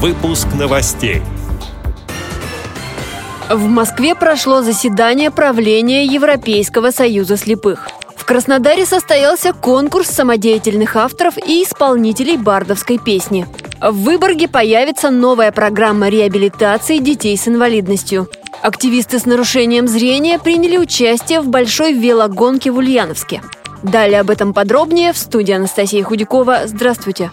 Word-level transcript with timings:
Выпуск 0.00 0.46
новостей. 0.56 1.22
В 3.50 3.66
Москве 3.66 4.14
прошло 4.14 4.62
заседание 4.62 5.32
правления 5.32 6.06
Европейского 6.06 6.92
союза 6.92 7.36
слепых. 7.36 7.88
В 8.14 8.24
Краснодаре 8.24 8.86
состоялся 8.86 9.52
конкурс 9.52 10.08
самодеятельных 10.10 10.94
авторов 10.94 11.36
и 11.36 11.64
исполнителей 11.64 12.36
бардовской 12.36 12.98
песни. 12.98 13.48
В 13.82 14.04
Выборге 14.04 14.46
появится 14.46 15.10
новая 15.10 15.50
программа 15.50 16.10
реабилитации 16.10 16.98
детей 16.98 17.36
с 17.36 17.48
инвалидностью. 17.48 18.28
Активисты 18.62 19.18
с 19.18 19.26
нарушением 19.26 19.88
зрения 19.88 20.38
приняли 20.38 20.76
участие 20.76 21.40
в 21.40 21.48
большой 21.48 21.92
велогонке 21.92 22.70
в 22.70 22.76
Ульяновске. 22.76 23.42
Далее 23.82 24.20
об 24.20 24.30
этом 24.30 24.54
подробнее 24.54 25.12
в 25.12 25.18
студии 25.18 25.54
Анастасия 25.54 26.04
Худякова. 26.04 26.66
Здравствуйте. 26.66 27.32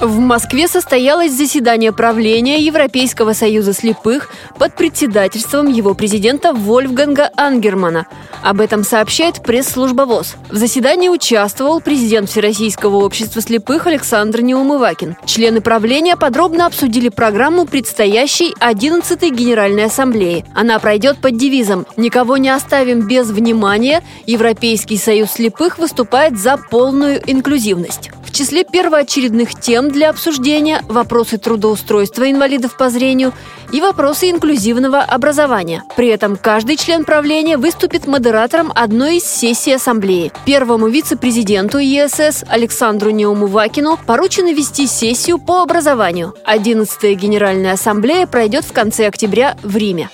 В 0.00 0.18
Москве 0.18 0.66
состоялось 0.66 1.32
заседание 1.32 1.92
правления 1.92 2.58
Европейского 2.62 3.34
союза 3.34 3.74
слепых 3.74 4.30
под 4.58 4.74
председательством 4.74 5.70
его 5.70 5.92
президента 5.92 6.54
Вольфганга 6.54 7.28
Ангермана. 7.36 8.06
Об 8.42 8.62
этом 8.62 8.82
сообщает 8.82 9.42
пресс-служба 9.42 10.06
ВОЗ. 10.06 10.36
В 10.48 10.56
заседании 10.56 11.10
участвовал 11.10 11.82
президент 11.82 12.30
Всероссийского 12.30 13.04
общества 13.04 13.42
слепых 13.42 13.86
Александр 13.86 14.40
Неумывакин. 14.40 15.16
Члены 15.26 15.60
правления 15.60 16.16
подробно 16.16 16.64
обсудили 16.64 17.10
программу 17.10 17.66
предстоящей 17.66 18.54
11-й 18.58 19.28
Генеральной 19.28 19.84
Ассамблеи. 19.84 20.46
Она 20.54 20.78
пройдет 20.78 21.18
под 21.18 21.36
девизом 21.36 21.86
«Никого 21.98 22.38
не 22.38 22.48
оставим 22.48 23.06
без 23.06 23.28
внимания. 23.28 24.02
Европейский 24.24 24.96
союз 24.96 25.32
слепых 25.32 25.76
выступает 25.76 26.38
за 26.38 26.56
полную 26.56 27.20
инклюзивность». 27.30 28.10
Числе 28.40 28.64
первоочередных 28.64 29.54
тем 29.54 29.90
для 29.90 30.08
обсуждения 30.08 30.82
вопросы 30.88 31.36
трудоустройства 31.36 32.30
инвалидов 32.30 32.74
по 32.74 32.88
зрению 32.88 33.34
и 33.70 33.82
вопросы 33.82 34.30
инклюзивного 34.30 35.00
образования. 35.00 35.84
При 35.94 36.08
этом 36.08 36.38
каждый 36.38 36.78
член 36.78 37.04
правления 37.04 37.58
выступит 37.58 38.06
модератором 38.06 38.72
одной 38.74 39.18
из 39.18 39.24
сессий 39.24 39.74
Ассамблеи. 39.74 40.32
Первому 40.46 40.88
вице-президенту 40.88 41.76
ЕСС 41.76 42.42
Александру 42.48 43.10
Неумувакину 43.10 43.98
поручено 44.06 44.54
вести 44.54 44.86
сессию 44.86 45.36
по 45.38 45.60
образованию. 45.60 46.34
11-я 46.46 47.14
Генеральная 47.16 47.74
Ассамблея 47.74 48.26
пройдет 48.26 48.64
в 48.64 48.72
конце 48.72 49.06
октября 49.06 49.58
в 49.62 49.76
Риме. 49.76 50.08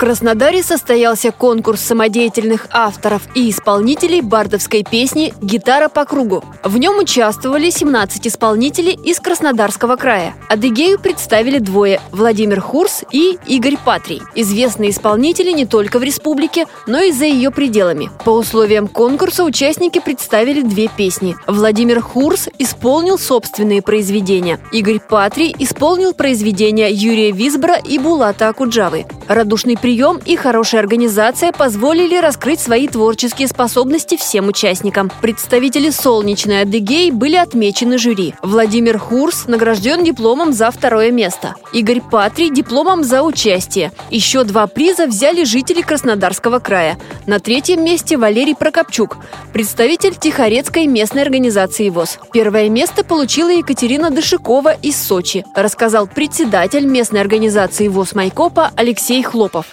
Краснодаре 0.00 0.62
состоялся 0.62 1.30
конкурс 1.30 1.82
самодеятельных 1.82 2.68
авторов 2.70 3.20
и 3.34 3.50
исполнителей 3.50 4.22
бардовской 4.22 4.82
песни 4.82 5.34
«Гитара 5.42 5.90
по 5.90 6.06
кругу». 6.06 6.42
В 6.64 6.78
нем 6.78 6.96
участвовали 6.96 7.68
17 7.68 8.26
исполнителей 8.26 8.94
из 8.94 9.20
Краснодарского 9.20 9.96
края. 9.96 10.34
Адыгею 10.48 10.98
представили 10.98 11.58
двое– 11.58 12.00
Владимир 12.12 12.62
Хурс 12.62 13.04
и 13.12 13.38
Игорь 13.46 13.76
Патрий. 13.76 14.22
Известные 14.34 14.88
исполнители 14.88 15.50
не 15.50 15.66
только 15.66 15.98
в 15.98 16.02
республике, 16.02 16.64
но 16.86 17.02
и 17.02 17.12
за 17.12 17.26
ее 17.26 17.50
пределами. 17.50 18.10
По 18.24 18.30
условиям 18.30 18.88
конкурса 18.88 19.44
участники 19.44 20.00
представили 20.00 20.62
две 20.62 20.88
песни. 20.88 21.36
Владимир 21.46 22.00
Хурс 22.00 22.48
исполнил 22.58 23.18
собственные 23.18 23.82
произведения. 23.82 24.60
Игорь 24.72 24.98
Патрий 24.98 25.54
исполнил 25.58 26.14
произведения 26.14 26.90
Юрия 26.90 27.32
Визбора 27.32 27.76
и 27.76 27.98
Булата 27.98 28.48
Акуджавы. 28.48 29.04
Радушный 29.28 29.76
прием 29.76 29.89
и 30.24 30.36
хорошая 30.36 30.82
организация 30.82 31.50
позволили 31.50 32.16
раскрыть 32.16 32.60
свои 32.60 32.86
творческие 32.86 33.48
способности 33.48 34.16
всем 34.16 34.46
участникам. 34.46 35.10
Представители 35.20 35.90
солнечной 35.90 36.62
Адыгей 36.62 37.10
были 37.10 37.34
отмечены 37.34 37.98
жюри. 37.98 38.34
Владимир 38.40 38.98
Хурс 38.98 39.48
награжден 39.48 40.04
дипломом 40.04 40.52
за 40.52 40.70
второе 40.70 41.10
место. 41.10 41.56
Игорь 41.72 42.00
Патрий– 42.00 42.50
дипломом 42.54 43.02
за 43.02 43.22
участие. 43.22 43.90
Еще 44.10 44.44
два 44.44 44.68
приза 44.68 45.06
взяли 45.06 45.42
жители 45.42 45.82
Краснодарского 45.82 46.60
края. 46.60 46.96
На 47.26 47.40
третьем 47.40 47.84
месте 47.84 48.16
Валерий 48.16 48.54
Прокопчук, 48.54 49.16
представитель 49.52 50.14
Тихорецкой 50.14 50.86
местной 50.86 51.22
организации 51.22 51.88
ВОЗ. 51.88 52.18
Первое 52.32 52.68
место 52.68 53.02
получила 53.02 53.50
Екатерина 53.50 54.10
Дышикова 54.10 54.72
из 54.74 54.96
Сочи, 54.96 55.44
рассказал 55.56 56.06
председатель 56.06 56.86
местной 56.86 57.20
организации 57.20 57.88
ВОЗ 57.88 58.14
Майкопа 58.14 58.70
Алексей 58.76 59.22
Хлопов. 59.22 59.66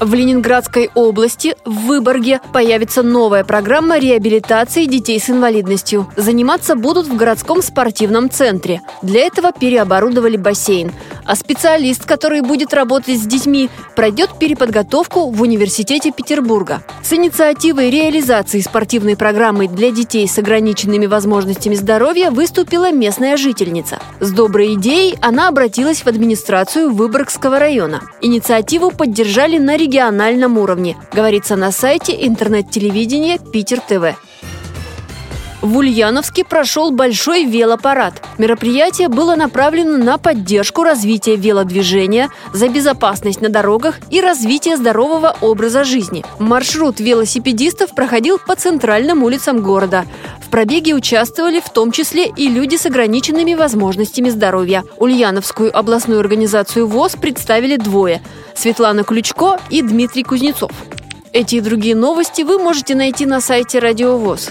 В 0.00 0.14
Ленинградской 0.14 0.90
области, 0.94 1.56
в 1.66 1.86
Выборге, 1.86 2.40
появится 2.54 3.02
новая 3.02 3.44
программа 3.44 3.98
реабилитации 3.98 4.86
детей 4.86 5.20
с 5.20 5.28
инвалидностью. 5.28 6.10
Заниматься 6.16 6.74
будут 6.74 7.06
в 7.06 7.14
городском 7.16 7.60
спортивном 7.60 8.30
центре. 8.30 8.80
Для 9.02 9.26
этого 9.26 9.52
переоборудовали 9.52 10.38
бассейн. 10.38 10.90
А 11.26 11.36
специалист, 11.36 12.06
который 12.06 12.40
будет 12.40 12.72
работать 12.72 13.18
с 13.18 13.26
детьми, 13.26 13.68
пройдет 13.94 14.30
переподготовку 14.38 15.28
в 15.28 15.42
Университете 15.42 16.12
Петербурга. 16.12 16.82
С 17.02 17.12
инициативой 17.12 17.90
реализации 17.90 18.60
спортивной 18.60 19.16
программы 19.16 19.68
для 19.68 19.90
детей 19.90 20.26
с 20.26 20.38
ограниченными 20.38 21.04
возможностями 21.04 21.74
здоровья 21.74 22.30
выступила 22.30 22.90
местная 22.90 23.36
жительница. 23.36 23.98
С 24.18 24.32
доброй 24.32 24.74
идеей 24.76 25.18
она 25.20 25.48
обратилась 25.48 26.00
в 26.00 26.06
администрацию 26.06 26.90
Выборгского 26.90 27.58
района. 27.58 28.00
Инициативу 28.22 28.90
поддержали 28.90 29.58
на 29.58 29.76
региональном 29.76 29.89
региональном 29.90 30.56
уровне, 30.56 30.96
говорится 31.12 31.56
на 31.56 31.72
сайте 31.72 32.14
интернет-телевидения 32.24 33.38
Питер 33.38 33.80
ТВ. 33.80 34.16
В 35.62 35.76
Ульяновске 35.76 36.42
прошел 36.42 36.90
большой 36.90 37.44
велопарад. 37.44 38.22
Мероприятие 38.38 39.08
было 39.08 39.36
направлено 39.36 39.98
на 39.98 40.16
поддержку 40.16 40.82
развития 40.82 41.36
велодвижения, 41.36 42.30
за 42.54 42.68
безопасность 42.68 43.42
на 43.42 43.50
дорогах 43.50 43.98
и 44.10 44.22
развитие 44.22 44.78
здорового 44.78 45.36
образа 45.42 45.84
жизни. 45.84 46.24
Маршрут 46.38 46.98
велосипедистов 46.98 47.94
проходил 47.94 48.38
по 48.38 48.56
центральным 48.56 49.22
улицам 49.22 49.62
города. 49.62 50.06
В 50.40 50.48
пробеге 50.48 50.94
участвовали 50.94 51.60
в 51.60 51.68
том 51.68 51.92
числе 51.92 52.26
и 52.26 52.48
люди 52.48 52.76
с 52.76 52.86
ограниченными 52.86 53.52
возможностями 53.52 54.30
здоровья. 54.30 54.84
Ульяновскую 54.96 55.76
областную 55.76 56.20
организацию 56.20 56.86
ВОЗ 56.86 57.16
представили 57.16 57.76
двое– 57.76 58.22
Светлана 58.54 59.04
Ключко 59.04 59.58
и 59.68 59.82
Дмитрий 59.82 60.22
Кузнецов. 60.22 60.70
Эти 61.32 61.56
и 61.56 61.60
другие 61.60 61.94
новости 61.94 62.42
вы 62.42 62.58
можете 62.58 62.94
найти 62.94 63.26
на 63.26 63.40
сайте 63.40 63.78
Радио 63.78 64.16
ВОЗ. 64.16 64.50